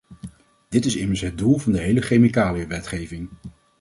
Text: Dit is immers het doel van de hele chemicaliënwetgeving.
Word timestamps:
Dit 0.69 0.85
is 0.85 0.95
immers 0.95 1.21
het 1.21 1.37
doel 1.37 1.57
van 1.57 1.71
de 1.71 1.79
hele 1.79 2.01
chemicaliënwetgeving. 2.01 3.29